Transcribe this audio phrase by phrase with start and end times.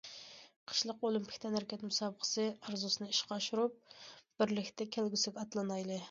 [0.69, 3.75] قىشلىق ئولىمپىك تەنھەرىكەت مۇسابىقىسى ئارزۇسىنى ئىشقا ئاشۇرۇپ،
[4.41, 5.99] بىرلىكتە كەلگۈسىگە ئاتلىنايلى.